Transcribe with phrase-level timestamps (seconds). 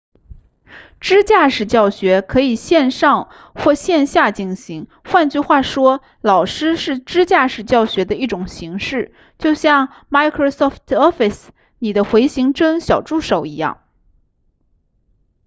[0.99, 13.79] 支架式教学可以线上或线下进行换句话说老师是支架式教学的一种形式就像 microsoft office 里的回形针小助手一样